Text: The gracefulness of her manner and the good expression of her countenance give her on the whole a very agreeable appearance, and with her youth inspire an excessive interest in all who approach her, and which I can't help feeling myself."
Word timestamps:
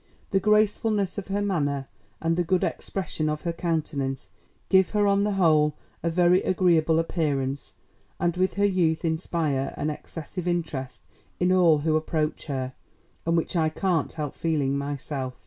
The 0.31 0.39
gracefulness 0.39 1.19
of 1.19 1.27
her 1.27 1.43
manner 1.43 1.87
and 2.19 2.35
the 2.35 2.43
good 2.43 2.63
expression 2.63 3.29
of 3.29 3.41
her 3.41 3.53
countenance 3.53 4.29
give 4.67 4.89
her 4.97 5.05
on 5.05 5.23
the 5.25 5.33
whole 5.33 5.75
a 6.01 6.09
very 6.09 6.41
agreeable 6.41 6.97
appearance, 6.97 7.73
and 8.19 8.35
with 8.35 8.55
her 8.55 8.65
youth 8.65 9.05
inspire 9.05 9.75
an 9.77 9.91
excessive 9.91 10.47
interest 10.47 11.03
in 11.39 11.51
all 11.51 11.77
who 11.85 11.95
approach 11.95 12.47
her, 12.47 12.73
and 13.27 13.37
which 13.37 13.55
I 13.55 13.69
can't 13.69 14.11
help 14.13 14.33
feeling 14.33 14.75
myself." 14.75 15.35